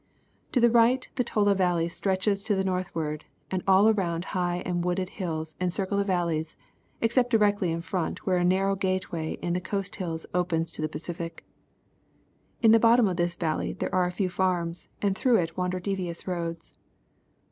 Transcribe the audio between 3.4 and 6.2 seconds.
and all around high and wooded hills encircle the